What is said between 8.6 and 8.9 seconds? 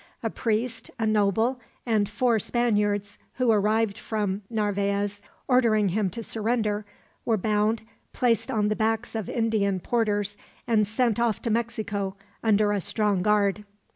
the